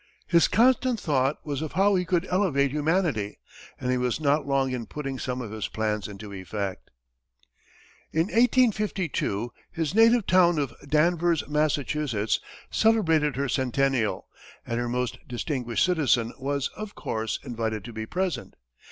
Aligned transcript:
His 0.25 0.47
constant 0.47 0.99
thought 0.99 1.45
was 1.45 1.61
of 1.61 1.73
how 1.73 1.93
he 1.93 2.05
could 2.05 2.25
elevate 2.25 2.71
humanity, 2.71 3.37
and 3.79 3.91
he 3.91 3.99
was 3.99 4.19
not 4.19 4.47
long 4.47 4.71
in 4.71 4.87
putting 4.87 5.19
some 5.19 5.41
of 5.43 5.51
his 5.51 5.67
plans 5.67 6.07
into 6.07 6.33
effect. 6.33 6.89
In 8.11 8.21
1852, 8.21 9.53
his 9.71 9.93
native 9.93 10.25
town 10.25 10.57
of 10.57 10.73
Danvers, 10.89 11.47
Massachusetts, 11.47 12.39
celebrated 12.71 13.35
her 13.35 13.47
centennial, 13.47 14.25
and 14.65 14.79
her 14.79 14.89
most 14.89 15.19
distinguished 15.27 15.85
citizen 15.85 16.33
was, 16.39 16.69
of 16.69 16.95
course, 16.95 17.37
invited 17.43 17.83
to 17.83 17.93
be 17.93 18.07
present. 18.07 18.55